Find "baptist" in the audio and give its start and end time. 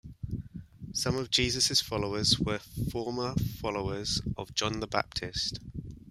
4.87-5.59